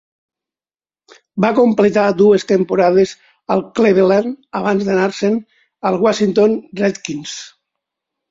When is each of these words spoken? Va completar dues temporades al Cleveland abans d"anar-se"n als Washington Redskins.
Va 1.43 1.49
completar 1.57 2.05
dues 2.21 2.45
temporades 2.51 3.11
al 3.55 3.61
Cleveland 3.79 4.33
abans 4.61 4.89
d"anar-se"n 4.89 5.39
als 5.91 6.01
Washington 6.07 6.57
Redskins. 6.83 7.37